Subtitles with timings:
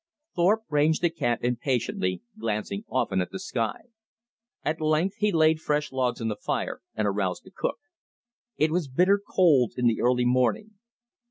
[0.35, 3.83] Thorpe ranged the camp impatiently, glancing often at the sky.
[4.63, 7.77] At length he laid fresh logs on the fire and aroused the cook.
[8.57, 10.71] It was bitter cold in the early morning.